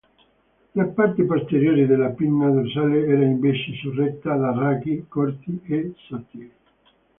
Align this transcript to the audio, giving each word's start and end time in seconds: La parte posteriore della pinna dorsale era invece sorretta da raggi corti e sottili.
La 0.71 0.85
parte 0.87 1.25
posteriore 1.25 1.85
della 1.85 2.09
pinna 2.09 2.49
dorsale 2.49 3.05
era 3.05 3.23
invece 3.23 3.75
sorretta 3.83 4.35
da 4.35 4.51
raggi 4.51 5.05
corti 5.07 5.61
e 5.67 5.93
sottili. 5.95 6.51